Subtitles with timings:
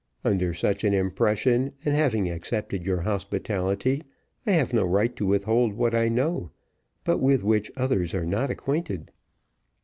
[0.25, 4.01] Under such an impression, and having accepted your hospitality,
[4.47, 6.49] I have no right to withhold what I know,
[7.03, 9.11] but with which others are not acquainted."